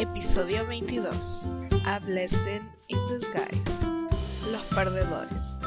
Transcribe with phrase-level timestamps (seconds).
[0.00, 1.52] Episodio 22.
[1.84, 3.94] A Blessing in Disguise.
[4.50, 5.60] Los perdedores.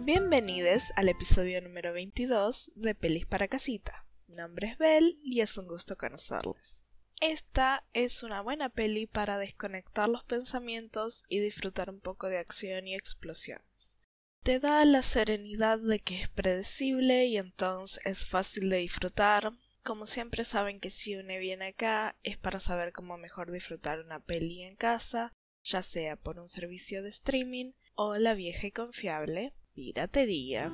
[0.00, 4.04] Bienvenidos al episodio número 22 de Pelis para Casita.
[4.26, 6.83] Mi nombre es Belle y es un gusto conocerles.
[7.20, 12.86] Esta es una buena peli para desconectar los pensamientos y disfrutar un poco de acción
[12.86, 13.98] y explosiones.
[14.42, 19.52] Te da la serenidad de que es predecible y entonces es fácil de disfrutar.
[19.82, 24.20] Como siempre saben que si uno viene acá es para saber cómo mejor disfrutar una
[24.20, 29.54] peli en casa, ya sea por un servicio de streaming o la vieja y confiable
[29.74, 30.72] piratería.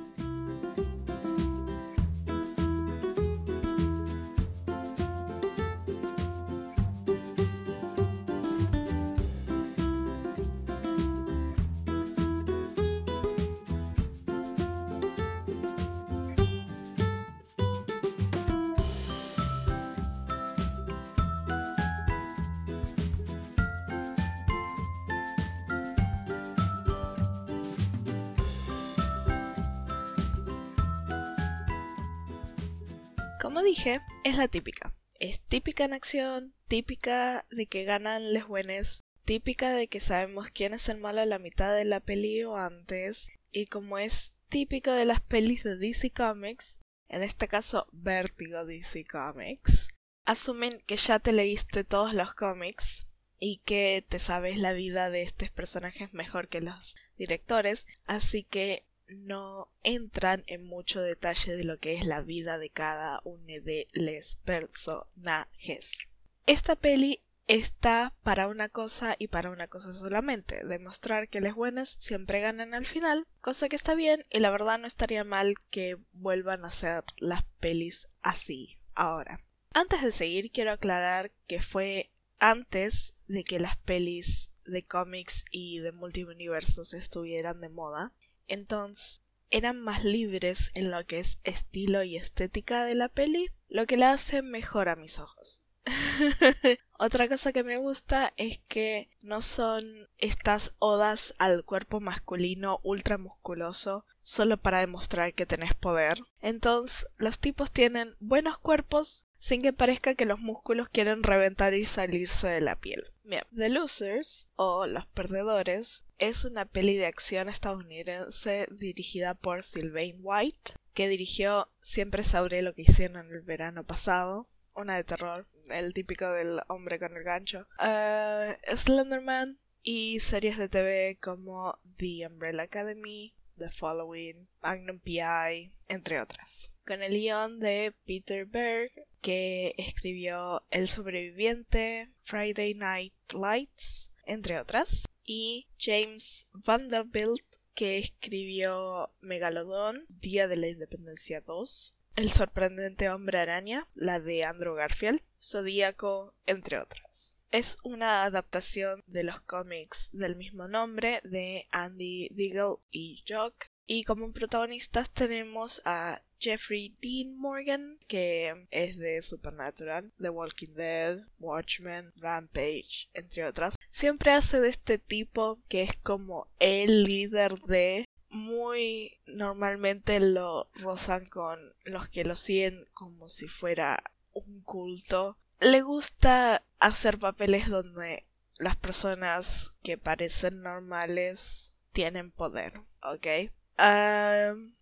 [34.23, 34.95] Es la típica.
[35.19, 40.73] Es típica en acción, típica de que ganan los buenos, típica de que sabemos quién
[40.73, 44.91] es el malo a la mitad de la peli o antes, y como es típico
[44.91, 49.89] de las pelis de DC Comics, en este caso Vertigo DC Comics,
[50.25, 53.07] asumen que ya te leíste todos los cómics
[53.39, 58.85] y que te sabes la vida de estos personajes mejor que los directores, así que
[59.11, 63.87] no entran en mucho detalle de lo que es la vida de cada uno de
[63.93, 66.09] los personajes.
[66.45, 71.89] Esta peli está para una cosa y para una cosa solamente, demostrar que las buenas
[71.99, 75.97] siempre ganan al final, cosa que está bien y la verdad no estaría mal que
[76.13, 79.43] vuelvan a hacer las pelis así ahora.
[79.73, 85.79] Antes de seguir quiero aclarar que fue antes de que las pelis de cómics y
[85.79, 88.13] de multiversos estuvieran de moda
[88.47, 93.85] entonces eran más libres en lo que es estilo y estética de la peli, lo
[93.85, 95.61] que la hace mejor a mis ojos.
[96.99, 103.17] Otra cosa que me gusta es que no son estas odas al cuerpo masculino ultra
[103.17, 106.19] musculoso solo para demostrar que tenés poder.
[106.41, 111.85] Entonces, los tipos tienen buenos cuerpos sin que parezca que los músculos quieren reventar y
[111.85, 113.10] salirse de la piel.
[113.23, 120.73] The Losers o Los Perdedores es una peli de acción estadounidense dirigida por Sylvain White,
[120.93, 126.31] que dirigió Siempre sabré lo que hicieron el verano pasado, una de terror, el típico
[126.31, 133.35] del hombre con el gancho, uh, Slenderman y series de TV como The Umbrella Academy,
[133.57, 136.71] The Following, Magnum PI, entre otras.
[136.91, 138.91] Con el guion de Peter Berg,
[139.21, 147.45] que escribió El sobreviviente, Friday Night Lights, entre otras, y James Vanderbilt,
[147.75, 154.75] que escribió Megalodon, Día de la Independencia 2, El sorprendente hombre araña, la de Andrew
[154.75, 157.37] Garfield, Zodíaco, entre otras.
[157.51, 163.67] Es una adaptación de los cómics del mismo nombre de Andy Deagle y Jock.
[163.87, 171.19] Y como protagonistas tenemos a Jeffrey Dean Morgan, que es de Supernatural, The Walking Dead,
[171.39, 173.75] Watchmen, Rampage, entre otras.
[173.91, 181.25] Siempre hace de este tipo que es como el líder de muy normalmente lo rozan
[181.25, 184.01] con los que lo siguen como si fuera
[184.31, 188.25] un culto le gusta hacer papeles donde
[188.57, 193.51] las personas que parecen normales tienen poder, ¿ok?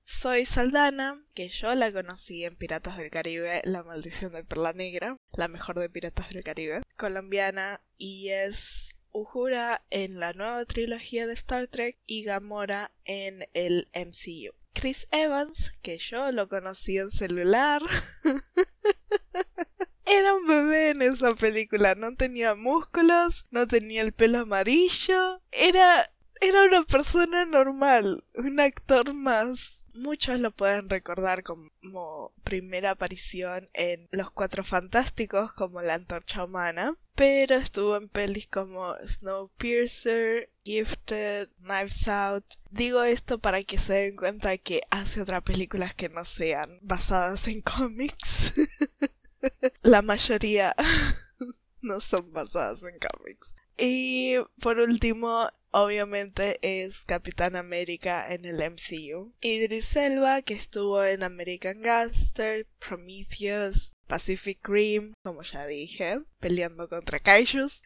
[0.04, 5.18] Soy Saldana, que yo la conocí en Piratas del Caribe, La Maldición de Perla Negra,
[5.34, 11.34] la mejor de Piratas del Caribe, colombiana, y es Uhura en la nueva trilogía de
[11.34, 14.54] Star Trek y Gamora en el MCU.
[14.74, 17.81] Chris Evans, que yo lo conocí en celular.
[20.06, 26.12] Era un bebé en esa película, no tenía músculos, no tenía el pelo amarillo, era
[26.41, 29.86] era una persona normal, un actor más.
[29.94, 36.95] Muchos lo pueden recordar como primera aparición en Los Cuatro Fantásticos como la antorcha humana,
[37.15, 42.45] pero estuvo en pelis como Snowpiercer, Gifted, Knives Out.
[42.69, 47.47] Digo esto para que se den cuenta que hace otras películas que no sean basadas
[47.47, 48.53] en cómics.
[49.81, 50.74] La mayoría
[51.81, 53.53] no son basadas en cómics.
[53.77, 59.33] Y por último, obviamente es Capitán América en el MCU.
[59.42, 67.19] Idris Elba, que estuvo en American Gangster, Prometheus, Pacific Rim, como ya dije, peleando contra
[67.19, 67.83] Kaijus,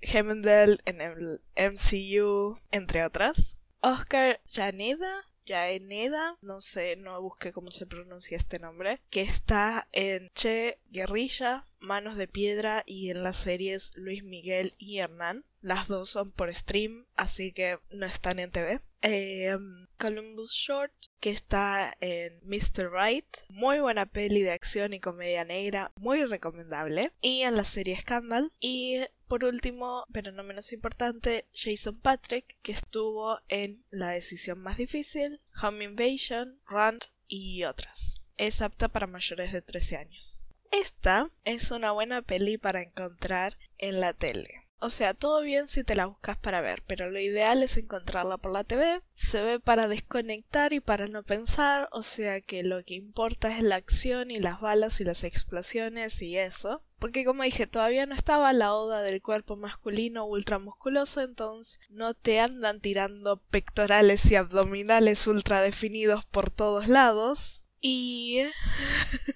[0.00, 3.58] Hemendel en el MCU, entre otras.
[3.80, 10.80] Oscar Janeda, no sé, no busqué cómo se pronuncia este nombre, que está en Che
[10.88, 15.44] Guerrilla, Manos de Piedra y en las series Luis Miguel y Hernán.
[15.60, 18.80] Las dos son por stream, así que no están en TV.
[19.00, 22.90] Em, Columbus Short, que está en Mr.
[22.90, 23.26] Right.
[23.48, 27.12] Muy buena peli de acción y comedia negra, muy recomendable.
[27.20, 28.52] Y en la serie Scandal.
[28.60, 34.76] Y por último, pero no menos importante, Jason Patrick, que estuvo en La decisión más
[34.76, 38.22] difícil, Home Invasion, Rant y otras.
[38.36, 40.46] Es apta para mayores de 13 años.
[40.74, 44.66] Esta es una buena peli para encontrar en la tele.
[44.80, 48.38] O sea, todo bien si te la buscas para ver, pero lo ideal es encontrarla
[48.38, 49.00] por la TV.
[49.14, 53.62] Se ve para desconectar y para no pensar, o sea que lo que importa es
[53.62, 56.82] la acción y las balas y las explosiones y eso.
[56.98, 62.40] Porque como dije, todavía no estaba la oda del cuerpo masculino ultramusculoso, entonces no te
[62.40, 67.63] andan tirando pectorales y abdominales ultra definidos por todos lados.
[67.86, 68.40] Y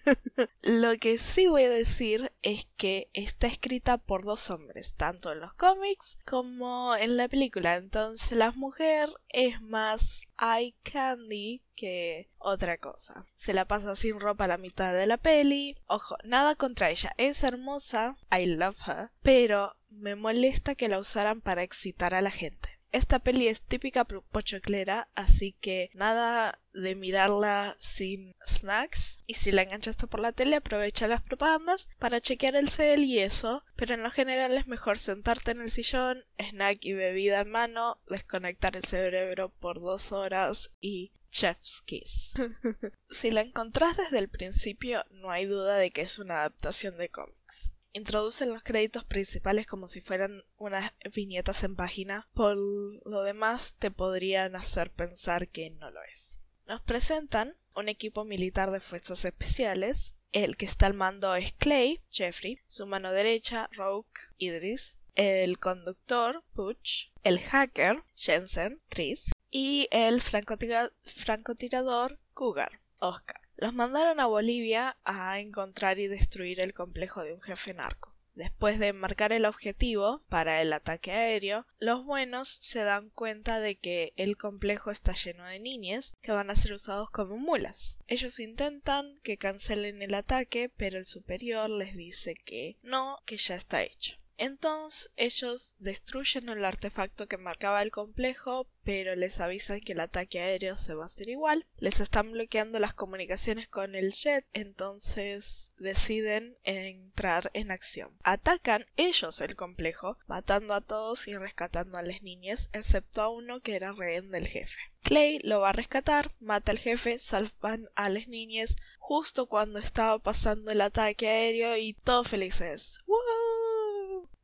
[0.63, 5.41] lo que sí voy a decir es que está escrita por dos hombres, tanto en
[5.41, 7.77] los cómics como en la película.
[7.77, 13.27] Entonces la mujer es más eye candy que otra cosa.
[13.35, 15.77] Se la pasa sin ropa a la mitad de la peli.
[15.87, 17.13] Ojo, nada contra ella.
[17.19, 18.17] Es hermosa.
[18.33, 19.11] I love her.
[19.23, 22.78] Pero me molesta que la usaran para excitar a la gente.
[22.91, 29.23] Esta peli es típica pochoclera, así que nada de mirarla sin snacks.
[29.27, 33.19] Y si la enganchaste por la tele, aprovecha las propagandas para chequear el cel y
[33.19, 33.63] eso.
[33.77, 38.01] Pero en lo general es mejor sentarte en el sillón, snack y bebida en mano,
[38.09, 42.33] desconectar el cerebro por dos horas y Chef's Kiss.
[43.11, 47.11] si la encontrás desde el principio, no hay duda de que es una adaptación de
[47.11, 52.29] cómics introducen los créditos principales como si fueran unas viñetas en página.
[52.35, 56.41] Por lo demás, te podrían hacer pensar que no lo es.
[56.67, 60.15] Nos presentan un equipo militar de fuerzas especiales.
[60.33, 66.45] El que está al mando es Clay, Jeffrey, su mano derecha, Rogue, Idris, el conductor,
[66.55, 73.48] Butch, el hacker, Jensen, Chris, y el francotirador, Cougar, Oscar.
[73.61, 78.15] Los mandaron a Bolivia a encontrar y destruir el complejo de un jefe narco.
[78.37, 83.75] Después de marcar el objetivo para el ataque aéreo, los buenos se dan cuenta de
[83.75, 87.99] que el complejo está lleno de niñas que van a ser usados como mulas.
[88.07, 93.57] Ellos intentan que cancelen el ataque, pero el superior les dice que no, que ya
[93.57, 94.19] está hecho.
[94.39, 100.41] Entonces ellos destruyen el artefacto que marcaba el complejo, pero les avisan que el ataque
[100.41, 101.67] aéreo se va a hacer igual.
[101.77, 108.17] Les están bloqueando las comunicaciones con el jet, entonces deciden entrar en acción.
[108.23, 113.61] Atacan ellos el complejo, matando a todos y rescatando a las niñas, excepto a uno
[113.61, 114.79] que era rehén del jefe.
[115.03, 120.19] Clay lo va a rescatar, mata al jefe, salvan a las niñas justo cuando estaba
[120.19, 123.01] pasando el ataque aéreo y todos felices.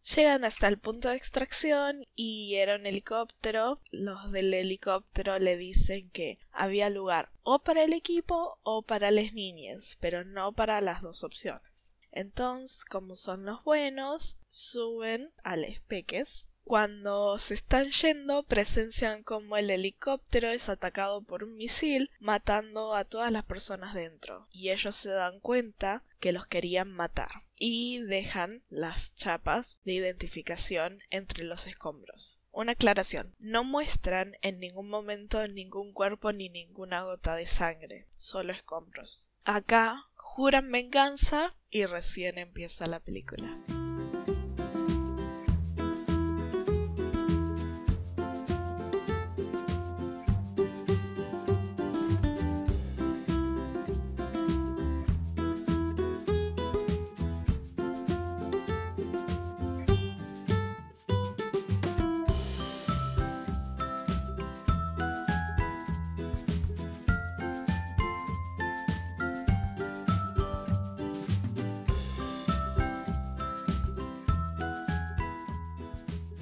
[0.05, 3.81] Llegan hasta el punto de extracción y era un helicóptero.
[3.91, 9.33] Los del helicóptero le dicen que había lugar o para el equipo o para las
[9.33, 11.95] niñas, pero no para las dos opciones.
[12.13, 16.49] Entonces, como son los buenos, suben a los peques.
[16.65, 23.05] Cuando se están yendo, presencian como el helicóptero es atacado por un misil, matando a
[23.05, 24.49] todas las personas dentro.
[24.51, 31.01] Y ellos se dan cuenta que los querían matar y dejan las chapas de identificación
[31.11, 32.41] entre los escombros.
[32.51, 38.53] Una aclaración, no muestran en ningún momento ningún cuerpo ni ninguna gota de sangre, solo
[38.53, 39.31] escombros.
[39.45, 43.63] Acá juran venganza y recién empieza la película.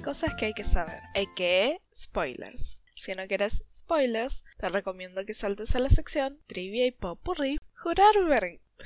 [0.03, 0.99] Cosas que hay que saber.
[1.35, 2.83] Que spoilers.
[2.93, 7.57] Si no quieres spoilers, te recomiendo que saltes a la sección Trivia y Popurrí.
[7.75, 8.13] Jurar,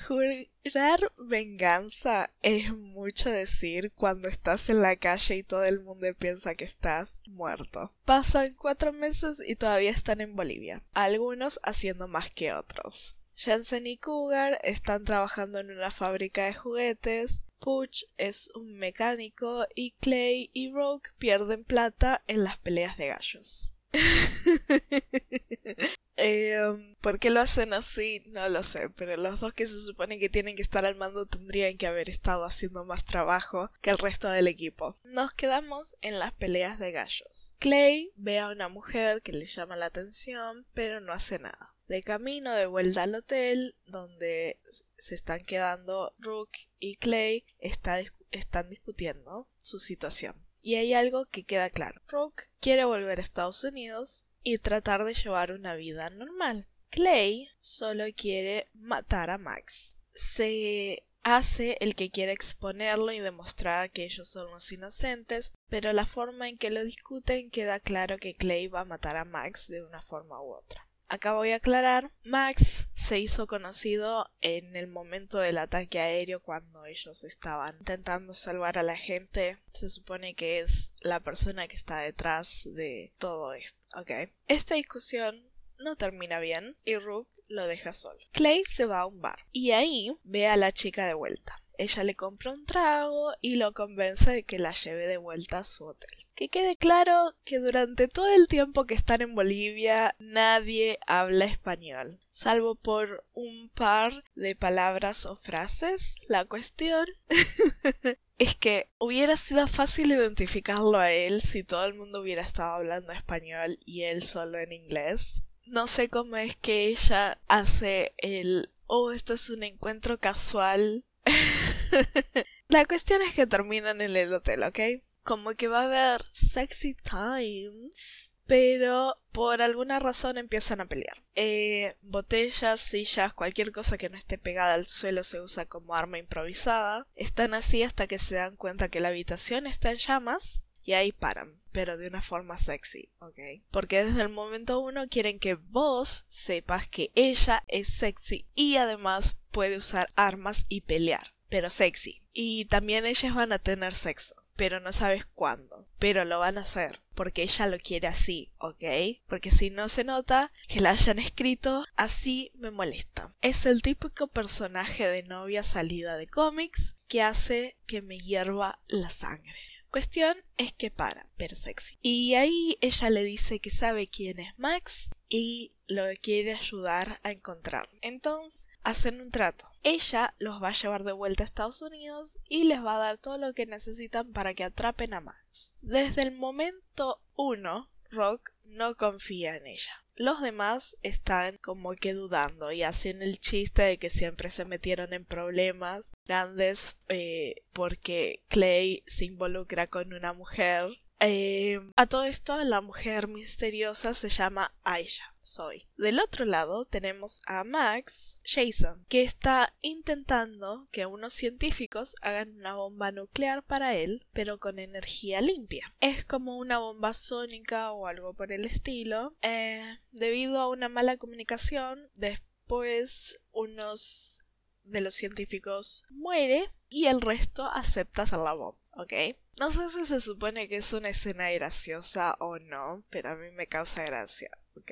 [0.08, 6.54] Jurar venganza es mucho decir cuando estás en la calle y todo el mundo piensa
[6.54, 7.94] que estás muerto.
[8.06, 13.18] Pasan cuatro meses y todavía están en Bolivia, algunos haciendo más que otros.
[13.34, 19.92] Jensen y Cougar están trabajando en una fábrica de juguetes, Pooch es un mecánico y
[20.00, 23.72] Clay y Rogue pierden plata en las peleas de gallos.
[26.20, 26.58] Eh,
[27.00, 28.24] ¿Por qué lo hacen así?
[28.26, 31.28] No lo sé, pero los dos que se supone que tienen que estar al mando
[31.28, 34.98] tendrían que haber estado haciendo más trabajo que el resto del equipo.
[35.04, 37.54] Nos quedamos en las peleas de gallos.
[37.60, 41.77] Clay ve a una mujer que le llama la atención, pero no hace nada.
[41.88, 44.60] De camino de vuelta al hotel, donde
[44.98, 50.36] se están quedando Rook y Clay, están discutiendo su situación.
[50.62, 52.02] Y hay algo que queda claro.
[52.08, 56.68] Rook quiere volver a Estados Unidos y tratar de llevar una vida normal.
[56.90, 59.98] Clay solo quiere matar a Max.
[60.14, 66.06] Se hace el que quiere exponerlo y demostrar que ellos son los inocentes, pero la
[66.06, 69.84] forma en que lo discuten queda claro que Clay va a matar a Max de
[69.84, 70.87] una forma u otra.
[71.10, 76.86] Acá voy a aclarar, Max se hizo conocido en el momento del ataque aéreo cuando
[76.86, 79.58] ellos estaban intentando salvar a la gente.
[79.72, 84.30] Se supone que es la persona que está detrás de todo esto, ¿ok?
[84.48, 85.50] Esta discusión
[85.80, 88.20] no termina bien y Rook lo deja solo.
[88.34, 91.64] Clay se va a un bar y ahí ve a la chica de vuelta.
[91.78, 95.64] Ella le compra un trago y lo convence de que la lleve de vuelta a
[95.64, 96.26] su hotel.
[96.36, 102.20] Que quede claro que durante todo el tiempo que están en Bolivia nadie habla español,
[102.30, 106.18] salvo por un par de palabras o frases.
[106.28, 107.08] La cuestión
[108.38, 113.14] es que hubiera sido fácil identificarlo a él si todo el mundo hubiera estado hablando
[113.14, 115.44] español y él solo en inglés.
[115.66, 121.04] No sé cómo es que ella hace el oh, esto es un encuentro casual.
[122.70, 124.80] La cuestión es que terminan en el hotel, ¿ok?
[125.28, 131.22] como que va a haber sexy times, pero por alguna razón empiezan a pelear.
[131.36, 136.18] Eh, botellas, sillas, cualquier cosa que no esté pegada al suelo se usa como arma
[136.18, 137.06] improvisada.
[137.16, 141.12] Están así hasta que se dan cuenta que la habitación está en llamas y ahí
[141.12, 143.40] paran, pero de una forma sexy, ¿ok?
[143.70, 149.38] Porque desde el momento uno quieren que vos sepas que ella es sexy y además
[149.52, 152.24] puede usar armas y pelear, pero sexy.
[152.34, 155.88] Y también ellas van a tener sexo pero no sabes cuándo.
[156.00, 158.84] Pero lo van a hacer, porque ella lo quiere así, ¿ok?
[159.28, 163.36] Porque si no se nota que la hayan escrito, así me molesta.
[163.42, 169.12] Es el típico personaje de novia salida de cómics que hace que me hierva la
[169.12, 169.77] sangre.
[169.92, 171.98] Cuestión es que para, pero sexy.
[172.02, 177.32] Y ahí ella le dice que sabe quién es Max y lo quiere ayudar a
[177.32, 177.98] encontrarlo.
[178.02, 179.70] Entonces hacen un trato.
[179.84, 183.18] Ella los va a llevar de vuelta a Estados Unidos y les va a dar
[183.18, 185.74] todo lo que necesitan para que atrapen a Max.
[185.82, 190.04] Desde el momento uno, Rock no confía en ella.
[190.20, 195.14] Los demás están como que dudando y hacen el chiste de que siempre se metieron
[195.14, 202.64] en problemas grandes eh, porque Clay se involucra con una mujer eh, a todo esto,
[202.64, 205.34] la mujer misteriosa se llama Aisha.
[205.48, 205.88] Soy.
[205.96, 212.76] Del otro lado tenemos a Max Jason, que está intentando que unos científicos hagan una
[212.76, 215.96] bomba nuclear para él, pero con energía limpia.
[216.02, 219.38] Es como una bomba sónica o algo por el estilo.
[219.42, 224.44] Eh, debido a una mala comunicación, después unos
[224.84, 228.80] de los científicos muere y el resto acepta hacer la bomba.
[228.98, 229.14] ¿Ok?
[229.60, 233.50] No sé si se supone que es una escena graciosa o no, pero a mí
[233.52, 234.92] me causa gracia, ¿ok?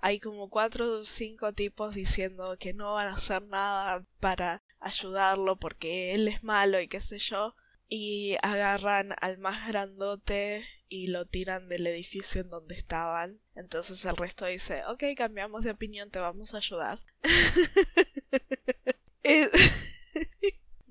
[0.00, 5.56] Hay como cuatro o cinco tipos diciendo que no van a hacer nada para ayudarlo
[5.56, 7.56] porque él es malo y qué sé yo,
[7.88, 13.40] y agarran al más grandote y lo tiran del edificio en donde estaban.
[13.56, 17.00] Entonces el resto dice, ok, cambiamos de opinión, te vamos a ayudar.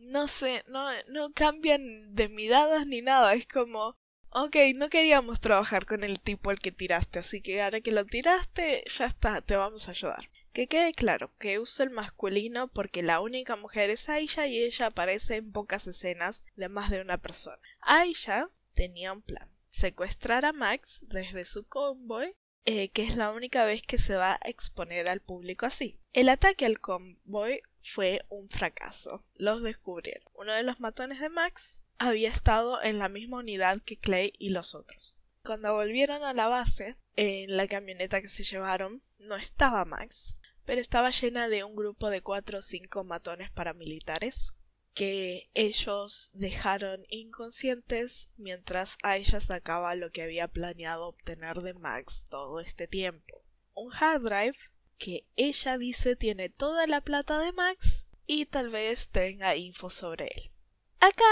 [0.08, 3.98] no sé, no, no cambian de miradas ni nada, es como,
[4.30, 8.06] ok, no queríamos trabajar con el tipo al que tiraste, así que ahora que lo
[8.06, 10.30] tiraste, ya está, te vamos a ayudar.
[10.54, 14.88] Que quede claro que uso el masculino porque la única mujer es Aisha y ella
[14.88, 17.60] aparece en pocas escenas de más de una persona.
[17.82, 22.36] Aisha tenía un plan, secuestrar a Max desde su convoy
[22.70, 26.02] eh, que es la única vez que se va a exponer al público así.
[26.12, 29.24] El ataque al convoy fue un fracaso.
[29.36, 30.30] Los descubrieron.
[30.34, 34.50] Uno de los matones de Max había estado en la misma unidad que Clay y
[34.50, 35.18] los otros.
[35.44, 40.82] Cuando volvieron a la base, en la camioneta que se llevaron, no estaba Max, pero
[40.82, 44.54] estaba llena de un grupo de cuatro o cinco matones paramilitares
[44.94, 52.60] que ellos dejaron inconscientes mientras ella sacaba lo que había planeado obtener de Max todo
[52.60, 53.44] este tiempo.
[53.74, 54.58] Un hard drive
[54.98, 60.30] que ella dice tiene toda la plata de Max y tal vez tenga info sobre
[60.36, 60.52] él.
[61.00, 61.26] Acá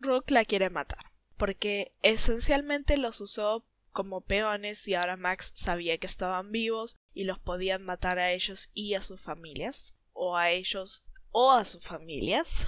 [0.00, 6.06] Rook la quiere matar, porque esencialmente los usó como peones y ahora Max sabía que
[6.06, 11.04] estaban vivos y los podían matar a ellos y a sus familias, o a ellos
[11.32, 12.66] o a sus familias.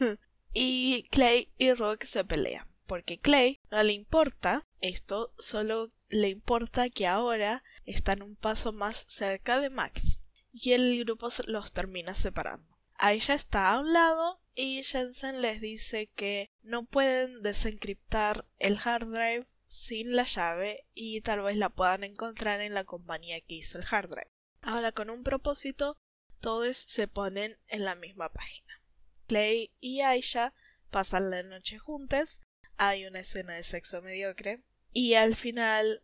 [0.54, 6.88] y Clay y Rock se pelean, porque Clay no le importa esto, solo le importa
[6.90, 10.20] que ahora están un paso más cerca de Max,
[10.52, 12.78] y el grupo los termina separando.
[12.94, 18.78] A ella está a un lado y Jensen les dice que no pueden desencriptar el
[18.82, 23.54] hard drive sin la llave y tal vez la puedan encontrar en la compañía que
[23.54, 24.30] hizo el hard drive.
[24.60, 25.96] Ahora con un propósito
[26.40, 28.82] todos se ponen en la misma página.
[29.26, 30.52] Clay y Aisha
[30.90, 32.40] pasan la noche juntas,
[32.76, 36.02] hay una escena de sexo mediocre y al final,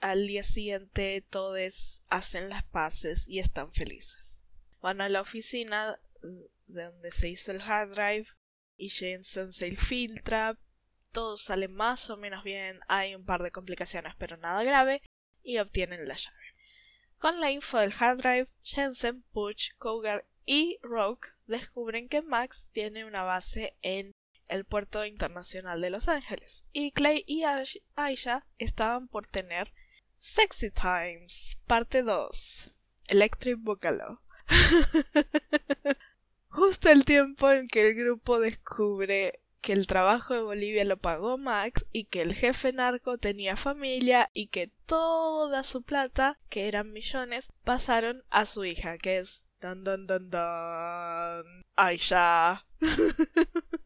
[0.00, 4.42] al día siguiente, todos hacen las paces y están felices.
[4.80, 5.98] Van a la oficina
[6.66, 8.26] de donde se hizo el hard drive
[8.76, 10.58] y Jensen se filtra,
[11.12, 15.02] todo sale más o menos bien, hay un par de complicaciones pero nada grave
[15.42, 16.36] y obtienen la llave.
[17.18, 23.04] Con la info del hard drive, Jensen, Butch, Cougar y Rogue descubren que Max tiene
[23.04, 24.12] una base en
[24.48, 27.44] el puerto internacional de Los Ángeles y Clay y
[27.96, 29.72] Aisha estaban por tener
[30.18, 32.70] Sexy Times, parte 2,
[33.08, 34.20] Electric Boogaloo.
[36.48, 41.38] Justo el tiempo en que el grupo descubre que el trabajo de Bolivia lo pagó
[41.38, 46.92] Max y que el jefe narco tenía familia y que toda su plata, que eran
[46.92, 52.66] millones, pasaron a su hija, que es dan dan dan dan Aisha.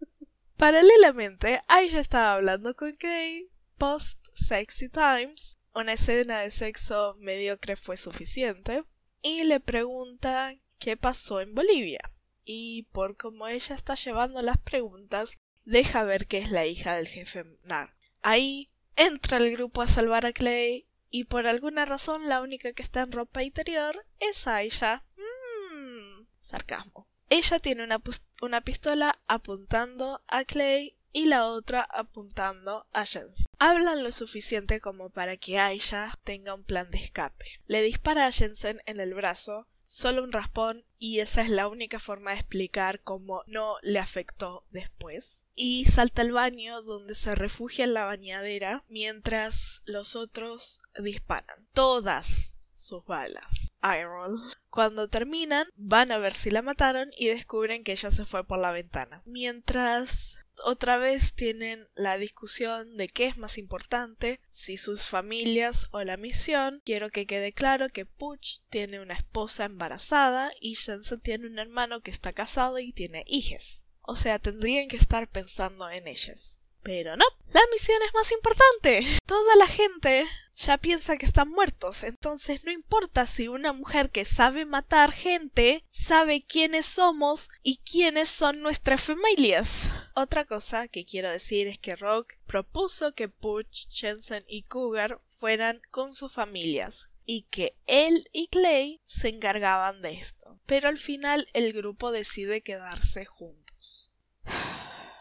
[0.59, 5.57] Paralelamente, Aisha estaba hablando con Kay post Sexy Times.
[5.73, 8.83] Una escena de sexo mediocre fue suficiente.
[9.23, 12.01] Y le pregunta qué pasó en Bolivia.
[12.45, 17.07] Y por cómo ella está llevando las preguntas, deja ver que es la hija del
[17.07, 17.95] jefe Nar.
[18.23, 22.83] Ahí entra el grupo a salvar a Clay y por alguna razón la única que
[22.83, 25.05] está en ropa interior es Aisha.
[25.17, 27.08] Mmm, sarcasmo.
[27.31, 28.01] Ella tiene una,
[28.41, 33.47] una pistola apuntando a Clay y la otra apuntando a Jensen.
[33.59, 37.45] Hablan lo suficiente como para que Aisha tenga un plan de escape.
[37.67, 41.99] Le dispara a Jensen en el brazo solo un raspón y esa es la única
[41.99, 45.47] forma de explicar cómo no le afectó después.
[45.55, 51.69] Y salta al baño donde se refugia en la bañadera mientras los otros disparan.
[51.73, 53.68] Todas sus balas.
[53.83, 54.39] Iron.
[54.71, 58.59] Cuando terminan, van a ver si la mataron y descubren que ella se fue por
[58.59, 59.23] la ventana.
[59.25, 66.03] Mientras otra vez tienen la discusión de qué es más importante, si sus familias o
[66.03, 66.83] la misión.
[66.85, 72.01] Quiero que quede claro que Puch tiene una esposa embarazada y Jensen tiene un hermano
[72.01, 73.85] que está casado y tiene hijas.
[74.03, 76.58] O sea, tendrían que estar pensando en ellas.
[76.83, 79.07] Pero no, la misión es más importante.
[79.27, 84.25] Toda la gente ya piensa que están muertos, entonces no importa si una mujer que
[84.25, 89.91] sabe matar gente sabe quiénes somos y quiénes son nuestras familias.
[90.15, 95.81] Otra cosa que quiero decir es que Rock propuso que Butch, Jensen y Cougar fueran
[95.91, 100.59] con sus familias y que él y Clay se encargaban de esto.
[100.67, 104.11] Pero al final el grupo decide quedarse juntos.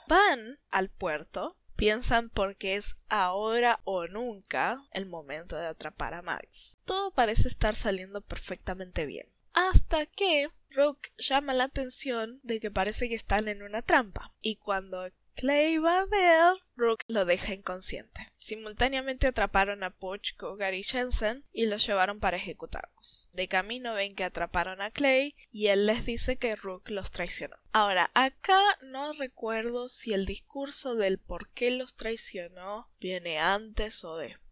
[0.08, 6.80] Van al puerto, piensan porque es ahora o nunca el momento de atrapar a Max.
[6.86, 9.28] Todo parece estar saliendo perfectamente bien.
[9.54, 14.34] Hasta que Rook llama la atención de que parece que están en una trampa.
[14.42, 18.28] Y cuando Clay ver, Rook lo deja inconsciente.
[18.38, 23.30] Simultáneamente atraparon a Puch, Cougar y Jensen y los llevaron para ejecutarlos.
[23.34, 27.56] De camino ven que atraparon a Clay y él les dice que Rook los traicionó.
[27.72, 34.18] Ahora, acá no recuerdo si el discurso del por qué los traicionó viene antes o
[34.18, 34.47] después,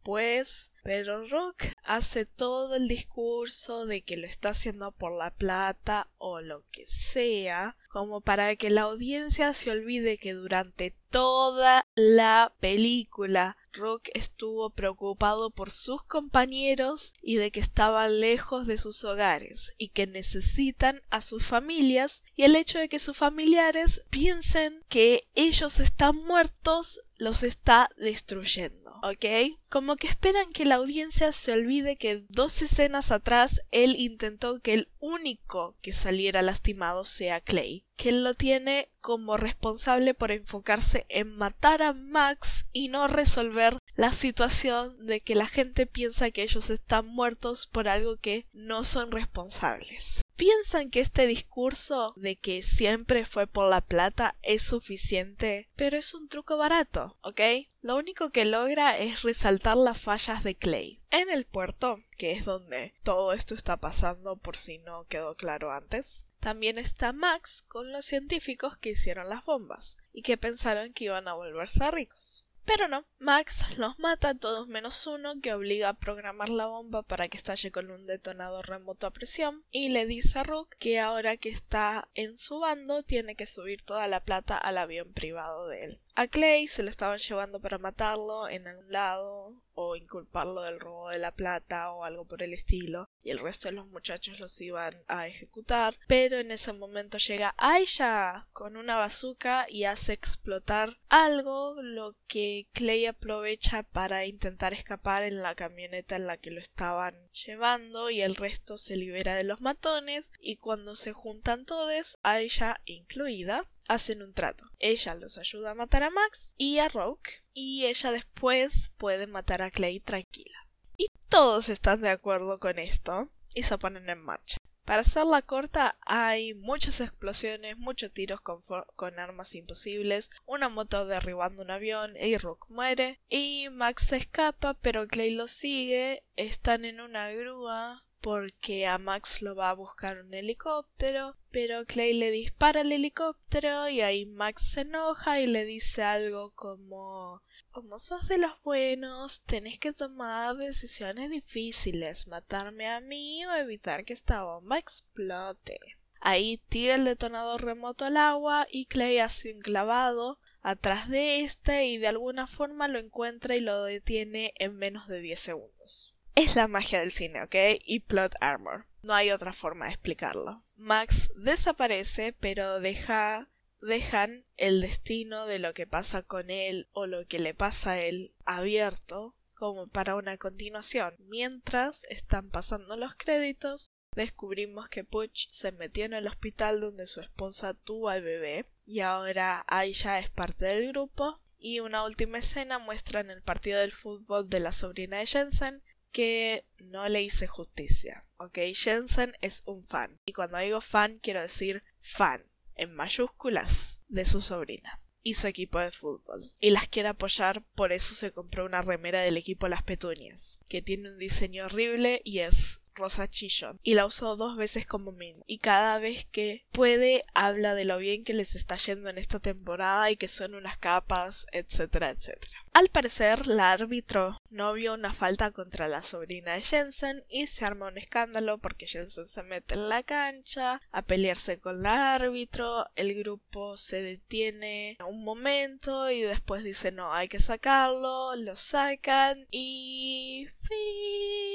[0.83, 6.41] pero Rook hace todo el discurso de que lo está haciendo por la plata o
[6.41, 13.57] lo que sea, como para que la audiencia se olvide que durante toda la película
[13.73, 19.89] Rook estuvo preocupado por sus compañeros y de que estaban lejos de sus hogares y
[19.89, 25.79] que necesitan a sus familias y el hecho de que sus familiares piensen que ellos
[25.79, 29.57] están muertos los está destruyendo, ¿ok?
[29.69, 34.73] Como que esperan que la audiencia se olvide que dos escenas atrás él intentó que
[34.73, 41.05] el único que saliera lastimado sea Clay, que él lo tiene como responsable por enfocarse
[41.09, 46.43] en matar a Max y no resolver la situación de que la gente piensa que
[46.43, 50.24] ellos están muertos por algo que no son responsables.
[50.35, 56.13] Piensan que este discurso de que siempre fue por la plata es suficiente, pero es
[56.13, 57.39] un truco barato, ¿ok?
[57.81, 60.99] Lo único que logra es resaltar las fallas de Clay.
[61.09, 65.71] En el puerto, que es donde todo esto está pasando por si no quedó claro
[65.71, 71.05] antes, también está Max con los científicos que hicieron las bombas y que pensaron que
[71.05, 72.44] iban a volverse ricos.
[72.65, 77.27] Pero no, Max los mata todos menos uno que obliga a programar la bomba para
[77.27, 81.37] que estalle con un detonador remoto a presión y le dice a Rook que ahora
[81.37, 85.83] que está en su bando tiene que subir toda la plata al avión privado de
[85.83, 86.01] él.
[86.17, 91.09] A Clay se lo estaban llevando para matarlo en algún lado o inculparlo del robo
[91.09, 94.61] de la plata o algo por el estilo y el resto de los muchachos los
[94.61, 95.97] iban a ejecutar.
[96.07, 102.69] Pero en ese momento llega Aisha con una bazooka y hace explotar algo lo que
[102.71, 108.21] Clay aprovecha para intentar escapar en la camioneta en la que lo estaban llevando y
[108.21, 114.21] el resto se libera de los matones y cuando se juntan todos Aisha incluida hacen
[114.21, 114.65] un trato.
[114.79, 119.61] Ella los ayuda a matar a Max y a Rogue y ella después puede matar
[119.61, 120.67] a Clay tranquila.
[120.97, 124.57] Y todos están de acuerdo con esto y se ponen en marcha.
[124.85, 128.61] Para hacerla corta, hay muchas explosiones, muchos tiros con,
[128.95, 134.75] con, armas imposibles, una moto derribando un avión y Rook muere, y Max se escapa,
[134.75, 140.17] pero Clay lo sigue, están en una grúa, porque a Max lo va a buscar
[140.17, 145.63] un helicóptero, pero Clay le dispara al helicóptero y ahí Max se enoja y le
[145.63, 152.99] dice algo como como sos de los buenos, tenés que tomar decisiones difíciles, matarme a
[152.99, 155.77] mí o evitar que esta bomba explote.
[156.19, 161.85] Ahí tira el detonador remoto al agua y Clay hace un clavado atrás de este
[161.85, 166.14] y de alguna forma lo encuentra y lo detiene en menos de 10 segundos.
[166.35, 167.55] Es la magia del cine, ¿ok?
[167.85, 168.85] Y plot armor.
[169.01, 170.63] No hay otra forma de explicarlo.
[170.75, 173.49] Max desaparece, pero deja
[173.81, 178.01] dejan el destino de lo que pasa con él o lo que le pasa a
[178.01, 181.15] él abierto como para una continuación.
[181.19, 187.21] Mientras están pasando los créditos, descubrimos que Butch se metió en el hospital donde su
[187.21, 192.79] esposa tuvo al bebé y ahora Aisha es parte del grupo y una última escena
[192.79, 195.83] muestra en el partido del fútbol de la sobrina de Jensen
[196.15, 198.25] que no le hice justicia.
[198.37, 200.21] Ok, Jensen es un fan.
[200.23, 205.77] Y cuando digo fan, quiero decir fan, en mayúsculas, de su sobrina y su equipo
[205.77, 206.53] de fútbol.
[206.61, 210.81] Y las quiere apoyar, por eso se compró una remera del equipo Las Petunias, que
[210.81, 215.43] tiene un diseño horrible y es rosa chillón y la usó dos veces como mínimo
[215.47, 219.39] y cada vez que puede habla de lo bien que les está yendo en esta
[219.39, 222.65] temporada y que son unas capas etcétera etcétera.
[222.73, 227.65] Al parecer la árbitro no vio una falta contra la sobrina de Jensen y se
[227.65, 232.85] arma un escándalo porque Jensen se mete en la cancha a pelearse con la árbitro
[232.95, 239.47] el grupo se detiene un momento y después dice no hay que sacarlo lo sacan
[239.51, 241.54] y fin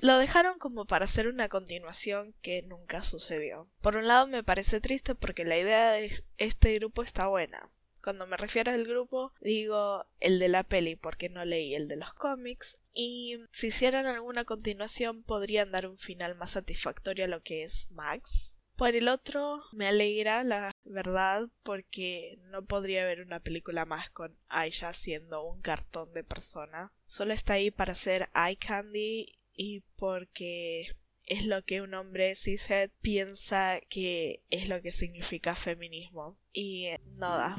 [0.00, 3.68] lo dejaron como para hacer una continuación que nunca sucedió.
[3.80, 7.70] Por un lado me parece triste porque la idea de este grupo está buena.
[8.02, 11.96] Cuando me refiero al grupo, digo el de la peli porque no leí el de
[11.96, 12.80] los cómics.
[12.94, 17.88] Y si hicieran alguna continuación podrían dar un final más satisfactorio a lo que es
[17.90, 18.56] Max.
[18.76, 24.38] Por el otro, me alegra la verdad porque no podría haber una película más con
[24.48, 26.90] Aisha siendo un cartón de persona.
[27.04, 30.96] Solo está ahí para hacer eye candy y porque
[31.26, 36.38] es lo que un hombre cishet piensa que es lo que significa feminismo.
[36.50, 37.56] Y nada.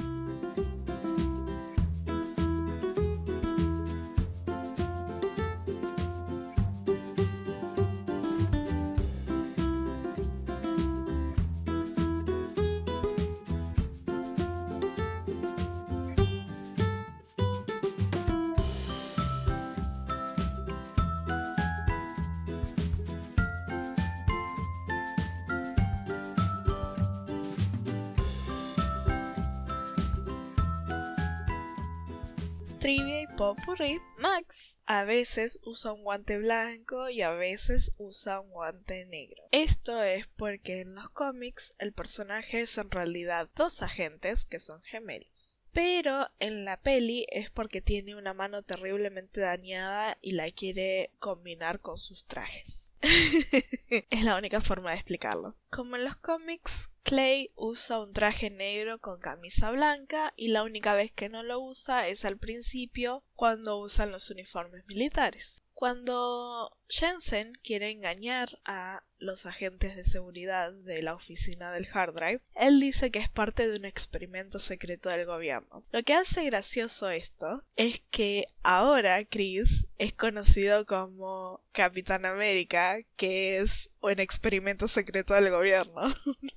[32.82, 38.50] Trivia y popurrí, Max a veces usa un guante blanco y a veces usa un
[38.50, 39.44] guante negro.
[39.52, 44.82] Esto es porque en los cómics el personaje es en realidad dos agentes que son
[44.82, 45.61] gemelos.
[45.74, 51.80] Pero en la peli es porque tiene una mano terriblemente dañada y la quiere combinar
[51.80, 52.94] con sus trajes.
[54.10, 55.56] es la única forma de explicarlo.
[55.70, 60.94] Como en los cómics, Clay usa un traje negro con camisa blanca y la única
[60.94, 65.64] vez que no lo usa es al principio cuando usan los uniformes militares.
[65.82, 72.41] Cuando Jensen quiere engañar a los agentes de seguridad de la oficina del hard drive,
[72.54, 75.84] él dice que es parte de un experimento secreto del gobierno.
[75.91, 83.58] Lo que hace gracioso esto es que ahora Chris es conocido como Capitán América, que
[83.58, 86.02] es un experimento secreto del gobierno.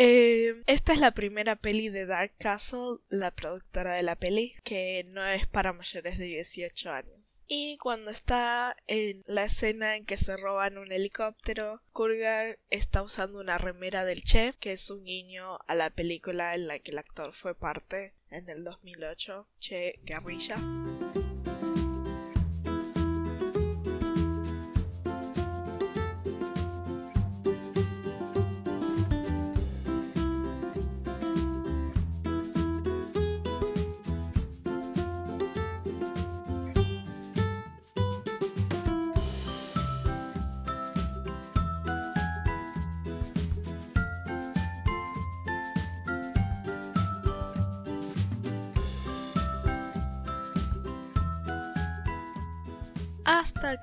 [0.00, 5.04] Eh, esta es la primera peli de Dark Castle, la productora de la peli, que
[5.08, 7.42] no es para mayores de 18 años.
[7.48, 13.40] Y cuando está en la escena en que se roban un helicóptero, Kurgar está usando
[13.40, 16.98] una remera del Che, que es un guiño a la película en la que el
[16.98, 20.58] actor fue parte en el 2008, Che Guerrilla.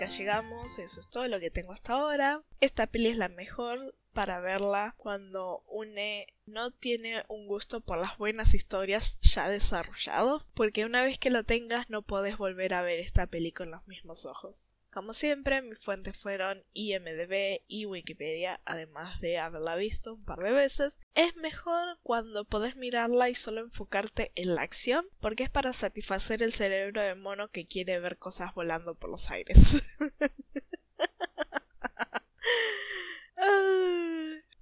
[0.06, 2.44] Llegamos, eso es todo lo que tengo hasta ahora.
[2.60, 8.18] Esta peli es la mejor para verla cuando une no tiene un gusto por las
[8.18, 13.00] buenas historias ya desarrollado, porque una vez que lo tengas no puedes volver a ver
[13.00, 14.75] esta peli con los mismos ojos.
[14.96, 20.54] Como siempre, mis fuentes fueron IMDB y Wikipedia, además de haberla visto un par de
[20.54, 21.00] veces.
[21.16, 26.42] Es mejor cuando podés mirarla y solo enfocarte en la acción, porque es para satisfacer
[26.42, 29.84] el cerebro de mono que quiere ver cosas volando por los aires.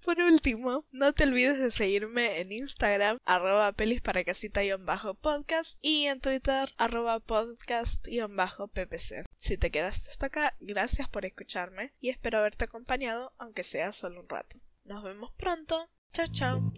[0.04, 6.20] Por último, no te olvides de seguirme en Instagram, arroba pelis para casita-podcast y en
[6.20, 9.24] Twitter, arroba podcast-ppc.
[9.44, 14.22] Si te quedaste hasta acá, gracias por escucharme y espero haberte acompañado, aunque sea solo
[14.22, 14.56] un rato.
[14.86, 15.90] Nos vemos pronto.
[16.14, 16.74] Chao, chao.